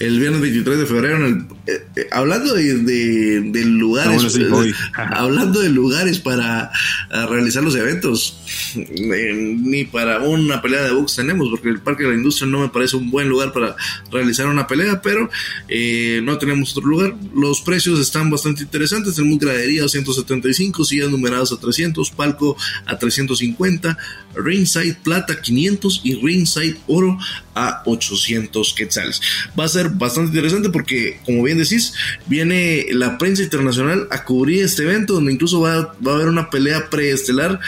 [0.00, 4.14] el viernes 23 de febrero, en el, eh, eh, hablando de, de- de lugares, Ah,
[4.14, 4.74] bueno, sí, eh, hoy.
[4.94, 6.70] hablando de lugares para
[7.10, 8.38] ah, realizar los eventos,
[8.76, 12.60] eh, ni para una pelea de box tenemos, porque el Parque de la Industria no
[12.60, 13.76] me parece un buen lugar para
[14.10, 15.30] realizar una pelea, pero
[15.68, 17.14] eh, no tenemos otro lugar.
[17.34, 22.56] Los precios están bastante interesantes, tenemos gradería a 175, sillas numeradas a 300, palco
[22.86, 23.96] a 350,
[24.36, 27.18] ringside plata 500 y ringside oro
[27.54, 29.20] a 800 quetzales.
[29.58, 31.94] Va a ser bastante interesante porque, como bien decís,
[32.26, 36.50] viene la prensa internacional a cubrir este evento donde incluso va, va a haber una
[36.50, 37.60] pelea preestelar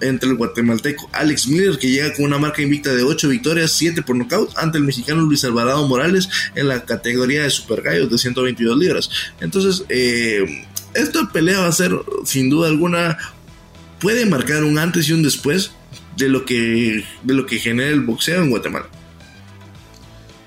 [0.00, 4.02] entre el guatemalteco Alex Miller que llega con una marca invicta de 8 victorias, 7
[4.02, 8.18] por nocaut ante el mexicano Luis Alvarado Morales en la categoría de super gallos de
[8.18, 9.10] 122 libras.
[9.40, 11.92] Entonces, eh, esta pelea va a ser
[12.24, 13.18] sin duda alguna
[14.00, 15.72] puede marcar un antes y un después
[16.16, 18.86] de lo que de lo que genera el boxeo en Guatemala.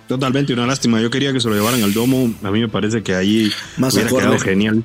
[0.07, 1.01] Totalmente una lástima.
[1.01, 2.33] Yo quería que se lo llevaran al domo.
[2.43, 4.23] A mí me parece que ahí Más hubiera acorde.
[4.25, 4.83] quedado genial.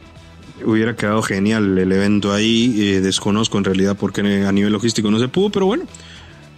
[0.65, 2.75] Hubiera quedado genial el evento ahí.
[2.79, 5.85] Eh, desconozco en realidad por qué a nivel logístico no se pudo, pero bueno.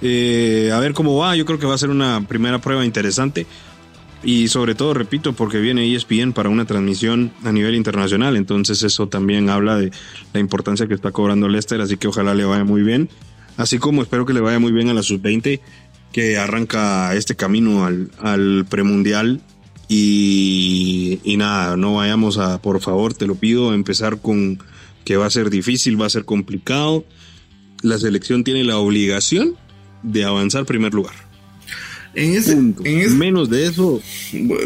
[0.00, 1.36] Eh, a ver cómo va.
[1.36, 3.46] Yo creo que va a ser una primera prueba interesante.
[4.22, 8.36] Y sobre todo, repito, porque viene ESPN para una transmisión a nivel internacional.
[8.36, 9.90] Entonces eso también habla de
[10.32, 11.82] la importancia que está cobrando Lester.
[11.82, 13.10] Así que ojalá le vaya muy bien.
[13.58, 15.60] Así como espero que le vaya muy bien a la sub-20
[16.14, 19.42] que arranca este camino al, al premundial.
[19.88, 24.58] Y, y nada, no vayamos a, por favor, te lo pido, a empezar con
[25.04, 27.04] que va a ser difícil, va a ser complicado.
[27.82, 29.54] La selección tiene la obligación
[30.02, 31.14] de avanzar primer lugar.
[32.16, 32.82] En Punto.
[32.86, 34.00] en Menos de eso,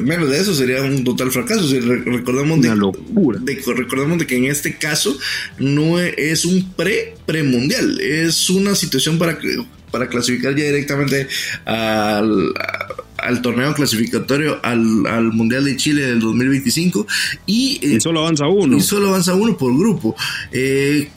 [0.02, 1.66] menos de eso sería un total fracaso.
[1.66, 3.38] Si re- recordemos de, Una locura.
[3.42, 5.16] de- recordemos de que en este caso
[5.58, 11.28] no e- es un pre premundial, es una situación para que- para clasificar ya directamente
[11.64, 12.52] al,
[13.16, 17.06] al torneo clasificatorio al, al Mundial de Chile del 2025
[17.46, 18.76] y, eh, y solo avanza uno.
[18.76, 20.16] y solo avanza uno por grupo.
[20.52, 21.10] Eh,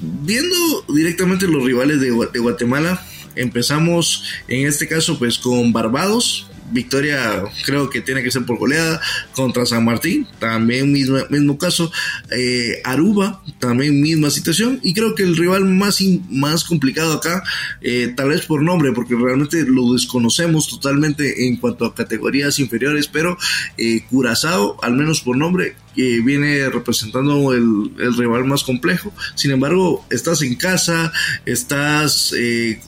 [0.00, 3.04] viendo directamente los rivales de, de Guatemala,
[3.36, 6.48] empezamos en este caso pues con Barbados.
[6.74, 9.00] Victoria creo que tiene que ser por goleada
[9.32, 11.90] contra San Martín, también mismo, mismo caso.
[12.36, 14.80] Eh, Aruba, también misma situación.
[14.82, 17.42] Y creo que el rival más, más complicado acá,
[17.80, 23.08] eh, tal vez por nombre, porque realmente lo desconocemos totalmente en cuanto a categorías inferiores,
[23.08, 23.38] pero
[23.78, 29.12] eh, Curazao, al menos por nombre, que viene representando el, el rival más complejo.
[29.36, 31.12] Sin embargo, estás en casa,
[31.46, 32.80] estás, eh,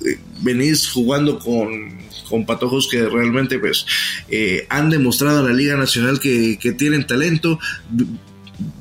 [0.42, 3.87] venís jugando con, con patojos que realmente pues
[4.29, 7.59] eh, han demostrado en la Liga Nacional que, tienen talento.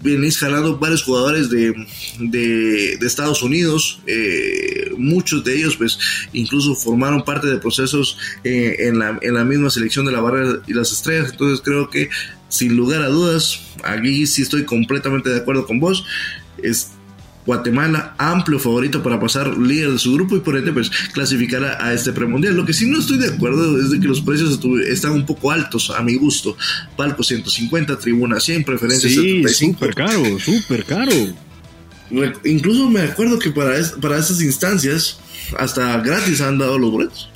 [0.02, 1.74] Venís jalando varios jugadores de,
[2.20, 6.00] de, de Estados Unidos, eh, muchos de ellos pues
[6.32, 10.62] incluso formaron parte de procesos eh, en, la, en la misma selección de la barra
[10.66, 12.10] y las estrellas, entonces creo que
[12.48, 16.06] sin lugar a dudas, aquí sí estoy completamente de acuerdo con vos.
[16.64, 16.92] Es
[17.46, 21.86] Guatemala amplio favorito para pasar líder de su grupo y por ende pues clasificar a,
[21.86, 22.56] a este premundial.
[22.56, 25.52] Lo que sí no estoy de acuerdo es de que los precios están un poco
[25.52, 26.58] altos a mi gusto.
[26.98, 29.74] Palco 150, tribuna 100, preferencia Sí, 75.
[29.80, 31.12] súper caro, súper caro.
[32.44, 35.18] Incluso me acuerdo que para, es- para estas instancias
[35.58, 37.30] hasta gratis han dado los boletos.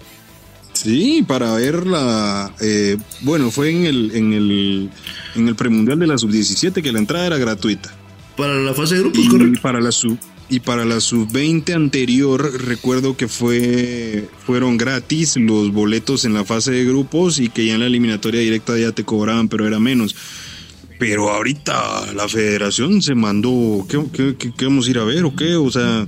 [0.74, 2.54] Sí, para ver la.
[2.62, 4.89] eh, bueno, fue en el, en el,
[5.36, 7.93] en el premundial de la sub-17 que la entrada era gratuita.
[8.39, 9.60] Para la fase de grupos, Y correcto.
[9.62, 10.17] para la sub
[10.52, 16.71] y para la sub-20 anterior recuerdo que fue fueron gratis los boletos en la fase
[16.71, 20.15] de grupos y que ya en la eliminatoria directa ya te cobraban, pero era menos.
[20.97, 25.56] Pero ahorita la federación se mandó, ¿qué, qué vamos a ir a ver o qué?
[25.56, 26.08] O sea,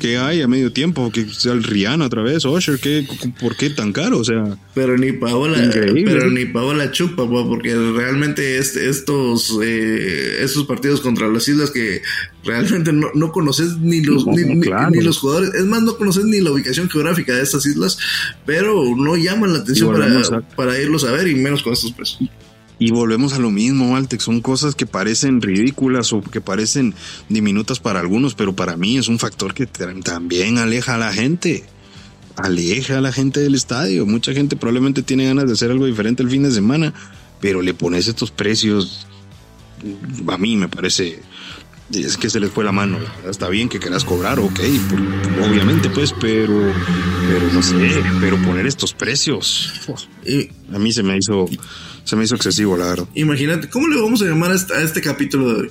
[0.00, 1.12] ¿Qué hay a medio tiempo?
[1.12, 2.44] ¿Que sea el Rihanna otra vez?
[2.44, 3.06] Osher, ¿qué,
[3.38, 4.18] ¿por qué tan caro?
[4.18, 4.56] O sea.
[4.74, 11.00] Pero ni pagó la, pero ni pagó la chupa, porque realmente estos, eh, estos partidos
[11.00, 12.02] contra las islas que
[12.44, 14.44] realmente no, no conoces ni los, ni,
[15.02, 17.98] los jugadores, es más, no conoces ni la ubicación geográfica de estas islas,
[18.46, 22.30] pero no llaman la atención para, para irlos a ver y menos con estos precios.
[22.80, 24.24] Y volvemos a lo mismo, Altex.
[24.24, 26.94] Son cosas que parecen ridículas o que parecen
[27.28, 31.66] diminutas para algunos, pero para mí es un factor que también aleja a la gente.
[32.36, 34.06] Aleja a la gente del estadio.
[34.06, 36.94] Mucha gente probablemente tiene ganas de hacer algo diferente el fin de semana,
[37.38, 39.06] pero le pones estos precios.
[40.26, 41.20] A mí me parece.
[41.92, 42.96] Es que se les fue la mano.
[43.28, 44.60] Está bien que quieras cobrar, ok,
[45.44, 46.72] obviamente, pues, pero,
[47.28, 49.70] pero no sé, pero poner estos precios.
[50.72, 51.46] a mí se me hizo
[52.04, 53.08] se me hizo excesivo, la verdad.
[53.14, 55.70] Imagínate, ¿cómo le vamos a llamar a este, capítulo de hoy?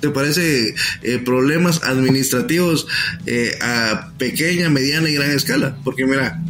[0.00, 2.86] ¿Te parece eh, problemas administrativos
[3.26, 5.76] eh, a pequeña, mediana y gran escala?
[5.84, 6.40] Porque mira,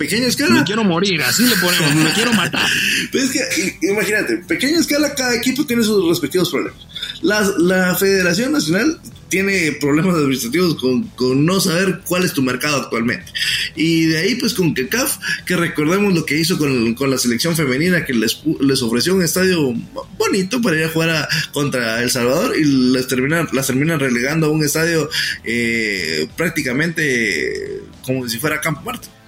[0.00, 0.54] pequeña escala.
[0.54, 2.66] Me quiero morir, así le ponemos, me quiero matar.
[3.12, 6.80] es que, imagínate, pequeña escala, cada equipo tiene sus respectivos problemas.
[7.20, 12.78] La, la Federación Nacional tiene problemas administrativos con, con, no saber cuál es tu mercado
[12.78, 13.30] actualmente.
[13.76, 17.54] Y de ahí, pues con CAF, que recordemos lo que hizo con, con la selección
[17.54, 19.74] femenina, que les, les, ofreció un estadio
[20.16, 24.50] bonito para ir a jugar contra El Salvador y les terminan, las terminan relegando a
[24.50, 25.10] un estadio
[25.44, 29.19] eh, prácticamente como si fuera Campo Marte.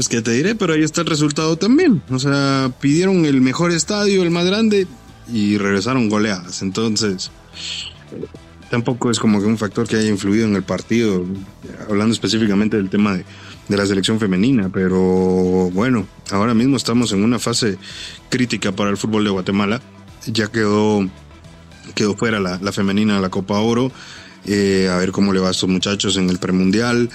[0.00, 2.00] Pues que te diré, pero ahí está el resultado también.
[2.08, 4.86] O sea, pidieron el mejor estadio, el más grande,
[5.30, 6.62] y regresaron goleadas.
[6.62, 7.30] Entonces,
[8.70, 11.26] tampoco es como que un factor que haya influido en el partido,
[11.86, 13.26] hablando específicamente del tema de,
[13.76, 14.98] la selección femenina, pero
[15.70, 17.76] bueno, ahora mismo estamos en una fase
[18.30, 19.82] crítica para el fútbol de Guatemala.
[20.24, 21.06] Ya quedó,
[21.94, 23.92] quedó fuera la, femenina de la Copa Oro.
[24.46, 27.10] Eh, a ver cómo le va a estos muchachos en el premundial.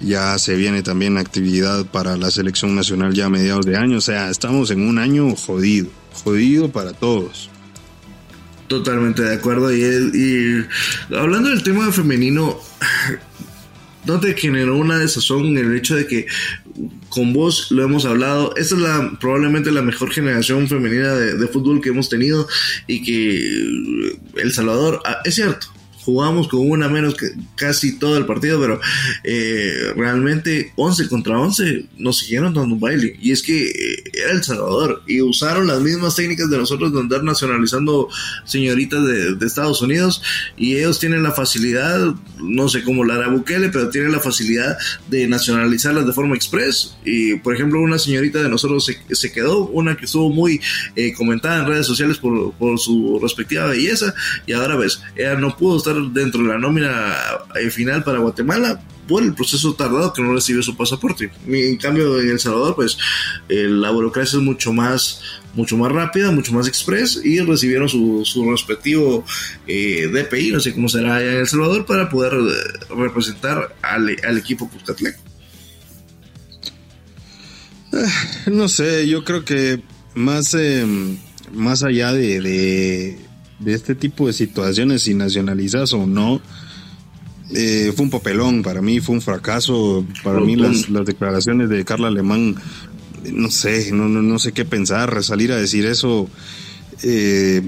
[0.00, 3.98] Ya se viene también actividad para la selección nacional ya a mediados de año.
[3.98, 5.88] O sea, estamos en un año jodido,
[6.24, 7.50] jodido para todos.
[8.66, 9.74] Totalmente de acuerdo.
[9.74, 10.64] Y,
[11.14, 12.56] hablando del tema femenino,
[14.06, 16.26] ¿no te generó una desazón el hecho de que
[17.08, 18.54] con vos lo hemos hablado?
[18.56, 22.48] Esta es la, probablemente la mejor generación femenina de, fútbol que hemos tenido
[22.86, 24.10] y que
[24.40, 25.66] El Salvador, ah, es cierto,
[26.10, 28.80] jugamos con una menos que casi todo el partido, pero
[29.24, 33.16] eh, realmente 11 contra 11 nos siguieron dando un baile.
[33.20, 37.00] Y es que eh, era El Salvador y usaron las mismas técnicas de nosotros de
[37.00, 38.08] andar nacionalizando
[38.44, 40.22] señoritas de, Estados Unidos
[40.56, 44.78] y ellos tienen la facilidad, no sé cómo la hará Bukele, pero tienen la facilidad
[45.08, 46.94] de nacionalizarlas de forma express.
[47.04, 50.60] Y por ejemplo, una señorita de nosotros se, quedó, una que estuvo muy
[50.94, 54.14] eh, comentada en redes sociales por, por su respectiva belleza
[54.46, 57.16] y ahora ves, ella no pudo estar dentro de la nómina
[57.60, 61.32] eh, final para Guatemala por el proceso tardado que no recibió su pasaporte.
[61.48, 62.96] En cambio, en El Salvador, pues
[63.48, 65.20] la burocracia es mucho más,
[65.54, 69.24] mucho más rápida, mucho más express y recibieron su, su respectivo
[69.66, 74.38] eh, DPI, no sé cómo será en El Salvador, para poder eh, representar al, al
[74.38, 75.20] equipo Cuscatleco.
[78.46, 79.82] no sé, yo creo que
[80.14, 81.18] más, em,
[81.52, 83.18] más allá de
[83.66, 86.40] este tipo de situaciones, si nacionalizas o no,
[87.54, 91.84] eh, fue un papelón, para mí fue un fracaso, para mí las, las, declaraciones de
[91.84, 92.54] Carla Alemán,
[93.32, 96.28] no sé, no, no, no sé qué pensar, salir a decir eso,
[97.02, 97.62] eh,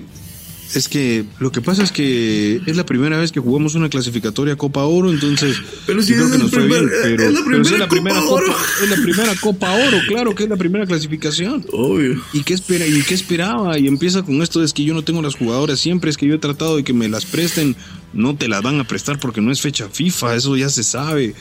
[0.74, 4.56] es que lo que pasa es que es la primera vez que jugamos una clasificatoria
[4.56, 5.56] Copa Oro, entonces
[5.86, 8.56] pero si creo que nos fue bien, pero, es la primera, Copa, Oro.
[8.82, 11.64] es la primera Copa Oro, claro que es la primera clasificación.
[11.72, 12.20] Obvio.
[12.32, 13.78] ¿Y qué espera y qué esperaba?
[13.78, 16.34] Y empieza con esto es que yo no tengo las jugadoras siempre, es que yo
[16.34, 17.76] he tratado de que me las presten,
[18.12, 21.34] no te las van a prestar porque no es fecha FIFA, eso ya se sabe.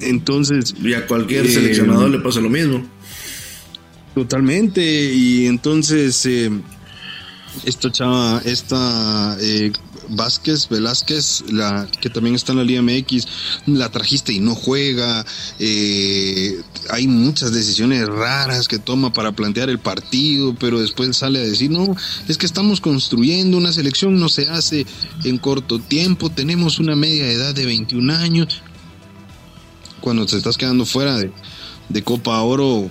[0.00, 2.86] Entonces, y a cualquier eh, seleccionador le pasa lo mismo.
[4.14, 4.82] Totalmente,
[5.14, 6.50] y entonces eh,
[7.64, 9.72] esta chava, esta eh,
[10.08, 13.26] Vázquez, Velázquez, la que también está en la Liga MX,
[13.66, 15.24] la trajiste y no juega.
[15.58, 21.42] Eh, hay muchas decisiones raras que toma para plantear el partido, pero después sale a
[21.42, 21.94] decir, no,
[22.28, 24.86] es que estamos construyendo una selección, no se hace
[25.24, 28.62] en corto tiempo, tenemos una media edad de 21 años.
[30.00, 31.30] Cuando te estás quedando fuera de,
[31.88, 32.90] de Copa Oro,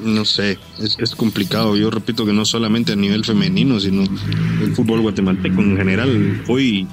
[0.00, 1.76] no sé, es, complicado.
[1.76, 6.44] Yo repito que no solamente a nivel femenino, sino el fútbol guatemalteco en general.
[6.48, 6.86] Hoy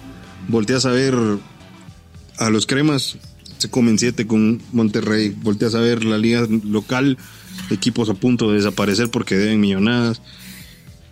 [0.47, 1.15] volteas a ver
[2.37, 3.17] a los cremas
[3.61, 5.29] se comen siete con Monterrey.
[5.29, 7.19] Volteas a ver la liga local,
[7.69, 10.19] equipos a punto de desaparecer porque deben millonadas.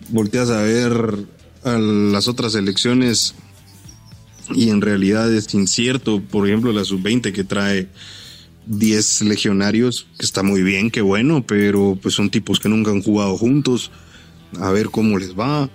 [0.10, 1.28] Volteas a ver
[1.64, 3.36] a las otras elecciones
[4.56, 6.22] y en realidad es incierto.
[6.22, 7.88] Por ejemplo, la sub-20 que trae
[8.70, 13.01] 10 legionarios, que está muy bien, qué bueno, pero pues son tipos que nunca han
[13.01, 13.91] jugado juntos.
[14.59, 15.70] A ver cómo les va.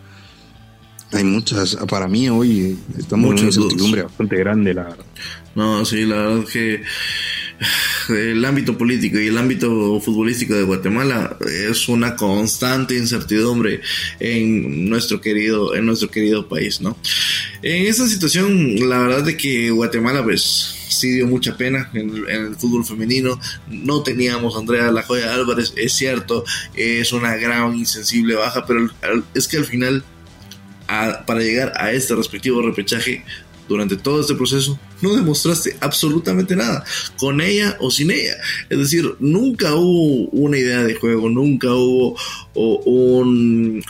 [1.12, 5.07] Hay muchas, para mí hoy estamos en una incertidumbre bastante grande, la verdad.
[5.55, 6.82] No, sí, la verdad es que
[8.09, 11.37] el ámbito político y el ámbito futbolístico de Guatemala
[11.71, 13.81] es una constante incertidumbre
[14.21, 16.97] en nuestro querido, en nuestro querido país, ¿no?
[17.62, 22.57] En esta situación, la verdad de que Guatemala, pues, sí dio mucha pena en, el
[22.57, 23.39] fútbol femenino.
[23.69, 26.45] No teníamos Andrea La Joya Álvarez, es cierto,
[26.75, 28.89] es una gran insensible baja, pero
[29.35, 30.05] es que al final,
[30.87, 33.25] para llegar a este respectivo repechaje,
[33.69, 36.85] durante todo este proceso, no demostraste absolutamente nada,
[37.17, 38.37] con ella o sin ella.
[38.69, 42.17] Es decir, nunca hubo una idea de juego, nunca hubo
[42.55, 43.83] un,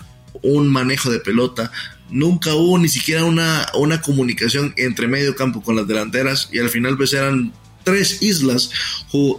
[0.68, 1.70] manejo de pelota,
[2.10, 6.68] nunca hubo ni siquiera una, una comunicación entre medio campo con las delanteras y al
[6.70, 7.52] final pues eran
[7.84, 8.70] tres islas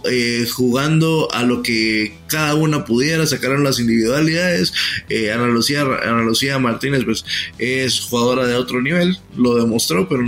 [0.04, 4.72] eh, jugando a lo que cada una pudiera, sacaron las individualidades.
[5.08, 7.24] Eh, Ana, Lucía, Martínez pues
[7.58, 10.24] es jugadora de otro nivel, lo demostró, pero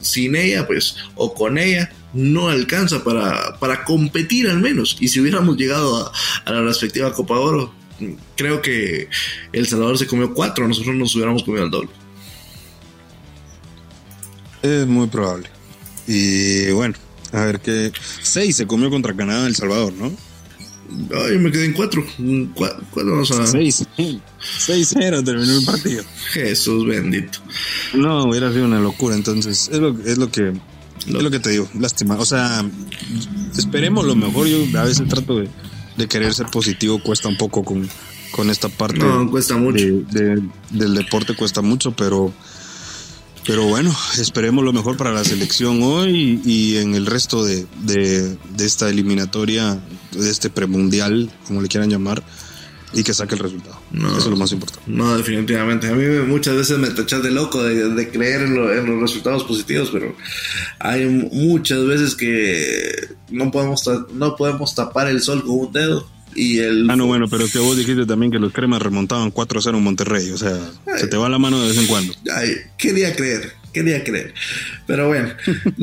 [0.00, 4.96] sin ella pues o con ella no alcanza para, para competir al menos.
[5.00, 6.12] Y si hubiéramos llegado
[6.44, 7.72] a la respectiva Copa Oro,
[8.36, 9.08] creo que
[9.52, 11.90] El Salvador se comió cuatro, nosotros nos hubiéramos comido el doble.
[14.62, 15.48] Es muy probable.
[16.06, 16.94] Y bueno,
[17.32, 17.92] a ver qué.
[18.22, 20.10] Seis se comió contra Canadá en El Salvador, ¿no?
[21.14, 22.04] Ay, me quedé en cuatro.
[22.54, 23.46] ¿Cuál vamos a...
[23.46, 23.84] Seis.
[24.58, 26.02] Seis cero terminó el partido.
[26.32, 27.40] Jesús bendito.
[27.94, 29.14] No, hubiera sido una locura.
[29.14, 30.52] Entonces, es lo, es lo que.
[31.06, 32.16] Es lo que te digo, lástima.
[32.16, 32.64] O sea,
[33.56, 34.46] esperemos lo mejor.
[34.46, 35.48] Yo a veces trato de,
[35.96, 37.88] de querer ser positivo, cuesta un poco con,
[38.32, 38.98] con esta parte.
[38.98, 39.84] No, cuesta mucho.
[40.10, 42.32] del deporte cuesta mucho, pero
[43.46, 47.66] pero bueno, esperemos lo mejor para la selección hoy y, en el resto de,
[48.58, 49.80] esta eliminatoria,
[50.12, 52.22] de este premundial, como le quieran llamar,
[52.92, 53.78] y que saque el resultado.
[53.92, 54.90] Eso es lo más importante.
[54.90, 55.88] No, definitivamente.
[55.88, 60.14] A mí muchas veces me tachas de loco de, creer en, los resultados positivos, pero
[60.78, 63.82] hay muchas veces que no podemos,
[64.14, 66.08] no podemos tapar el sol con un dedo.
[66.38, 66.88] Y el...
[66.88, 70.30] Ah, no, bueno, pero que vos dijiste también que los cremas remontaban 4-0 en Monterrey,
[70.30, 70.56] o sea,
[70.96, 72.14] se te va la mano de vez en cuando.
[72.32, 74.32] Ay, quería creer, quería creer.
[74.86, 75.30] Pero bueno,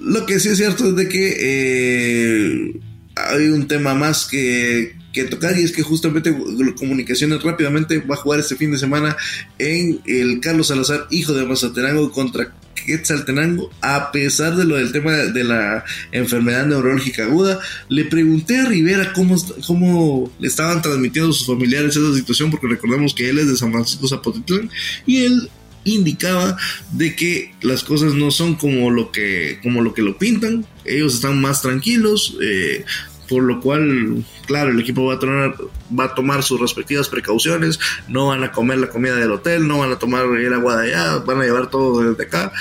[0.00, 2.80] lo que sí es cierto es de que eh,
[3.16, 6.36] hay un tema más que, que tocar y es que justamente
[6.76, 9.16] Comunicaciones rápidamente va a jugar este fin de semana
[9.58, 15.12] en el Carlos Salazar, hijo de Mazatenango, contra Quetzaltenango, a pesar de lo del tema
[15.12, 17.58] de la enfermedad neurológica aguda.
[17.88, 19.36] Le pregunté a Rivera cómo,
[19.66, 23.56] cómo le estaban transmitiendo a sus familiares esa situación, porque recordemos que él es de
[23.56, 24.70] San Francisco Zapotitlán,
[25.06, 25.50] y él
[25.86, 26.56] indicaba
[26.92, 30.66] de que las cosas no son como lo que como lo que lo pintan.
[30.84, 32.84] Ellos están más tranquilos eh,
[33.28, 35.54] por lo cual, claro, el equipo va a, tomar,
[35.98, 37.78] va a tomar sus respectivas precauciones,
[38.08, 40.92] no van a comer la comida del hotel, no van a tomar el agua de
[40.92, 42.52] allá, van a llevar todo desde acá,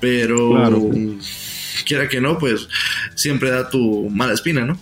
[0.00, 0.70] pero
[1.86, 2.68] quiera que no, pues
[3.14, 4.78] siempre da tu mala espina, ¿no?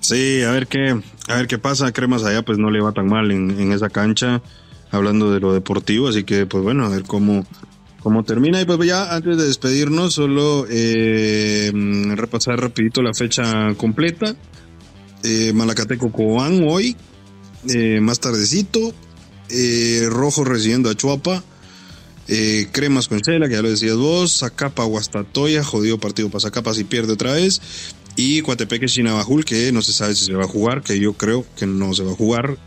[0.00, 3.08] Sí, a ver qué, a ver qué pasa, Cremas allá pues no le va tan
[3.08, 4.42] mal en, en esa cancha,
[4.90, 7.46] hablando de lo deportivo, así que pues bueno, a ver cómo,
[8.02, 8.60] como termina.
[8.60, 11.70] Y pues ya antes de despedirnos, solo eh,
[12.16, 14.34] repasar rapidito la fecha completa.
[15.22, 16.96] Eh, Malacateco Cobán hoy,
[17.68, 18.92] eh, más tardecito.
[20.08, 21.42] Rojo recibiendo a Chuapa.
[22.70, 24.38] Cremas con Chela, que ya lo decías vos.
[24.38, 27.60] Zacapa Guastatoya, jodido partido para Zacapa si pierde otra vez.
[28.14, 31.44] Y Coatepeque Chinabajul, que no se sabe si se va a jugar, que yo creo
[31.56, 32.58] que no se va a jugar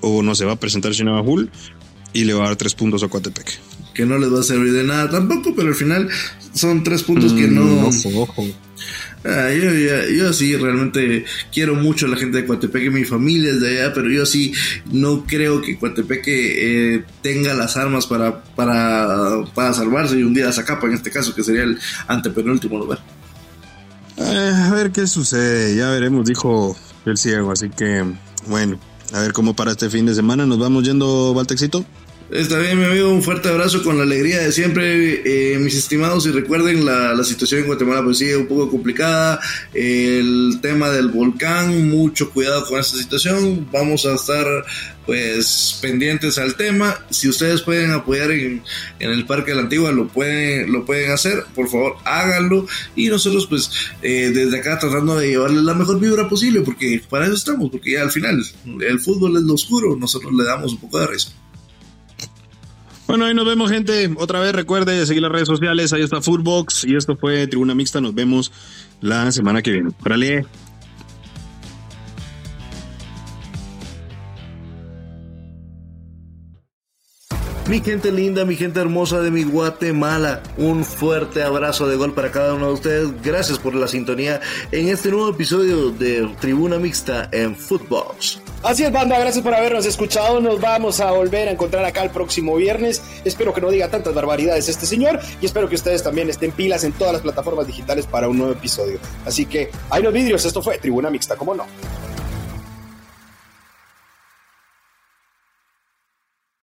[0.00, 1.50] o no se va a presentar Chinabajul
[2.12, 3.52] y le va a dar tres puntos a Coatepeque
[3.94, 6.08] que no les va a servir de nada tampoco, pero al final
[6.54, 7.64] son tres puntos que no...
[7.64, 8.46] Mm, ojo,
[9.24, 9.70] ah, yo,
[10.08, 13.92] yo, sí realmente quiero mucho a la gente de Coatepeque, mi familia es de allá,
[13.92, 14.52] pero yo sí
[14.92, 20.48] no creo que Coatepeque eh, tenga las armas para, para, para salvarse y un día
[20.48, 23.00] a capa en este caso, que sería el antepenúltimo lugar.
[24.16, 26.76] Eh, a ver qué sucede, ya veremos, dijo
[27.06, 28.04] el ciego, así que
[28.46, 28.78] bueno,
[29.12, 31.84] a ver cómo para este fin de semana nos vamos yendo, Valtexito.
[32.30, 36.26] Está bien, mi amigo, un fuerte abrazo con la alegría de siempre, eh, mis estimados,
[36.26, 39.40] y recuerden la, la, situación en Guatemala pues sigue un poco complicada,
[39.74, 44.46] el tema del volcán, mucho cuidado con esta situación, vamos a estar
[45.06, 48.62] pues pendientes al tema, si ustedes pueden apoyar en,
[49.00, 52.64] en el Parque de la Antigua, lo pueden, lo pueden hacer, por favor háganlo,
[52.94, 53.72] y nosotros pues
[54.02, 57.94] eh, desde acá tratando de llevarles la mejor vibra posible, porque para eso estamos, porque
[57.94, 58.40] ya al final
[58.82, 61.32] el fútbol es lo oscuro, nosotros le damos un poco de risa.
[63.10, 64.08] Bueno, ahí nos vemos, gente.
[64.18, 65.92] Otra vez recuerde seguir las redes sociales.
[65.92, 66.84] Ahí está Footbox.
[66.84, 68.00] Y esto fue Tribuna Mixta.
[68.00, 68.52] Nos vemos
[69.00, 69.90] la semana que viene.
[70.04, 70.46] Órale.
[77.70, 82.32] Mi gente linda, mi gente hermosa de mi Guatemala, un fuerte abrazo de gol para
[82.32, 83.22] cada uno de ustedes.
[83.22, 84.40] Gracias por la sintonía
[84.72, 88.40] en este nuevo episodio de Tribuna Mixta en Footbox.
[88.64, 90.40] Así es, banda, gracias por habernos escuchado.
[90.40, 93.02] Nos vamos a volver a encontrar acá el próximo viernes.
[93.24, 96.82] Espero que no diga tantas barbaridades este señor y espero que ustedes también estén pilas
[96.82, 98.98] en todas las plataformas digitales para un nuevo episodio.
[99.24, 101.66] Así que, hay los vidrios, esto fue Tribuna Mixta, ¿cómo no?